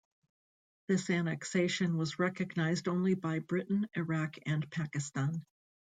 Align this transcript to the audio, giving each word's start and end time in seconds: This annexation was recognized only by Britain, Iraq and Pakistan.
This 0.87 1.11
annexation 1.11 1.95
was 1.95 2.17
recognized 2.17 2.87
only 2.87 3.13
by 3.13 3.37
Britain, 3.37 3.87
Iraq 3.95 4.33
and 4.47 4.67
Pakistan. 4.71 5.45